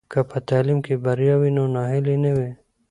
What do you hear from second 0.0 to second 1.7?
که په تعلیم کې بریا وي نو